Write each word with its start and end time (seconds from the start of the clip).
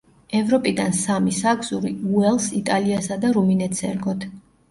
ევროპიდან 0.37 0.95
სამი 0.99 1.33
საგზური 1.39 1.91
უელსს, 2.13 2.49
იტალიასა 2.61 3.19
და 3.27 3.31
რუმინეთს 3.37 3.85
ერგოთ. 3.93 4.27